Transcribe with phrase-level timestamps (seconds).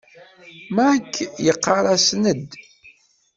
[0.75, 2.49] Mike yeɣɣar-as Ned.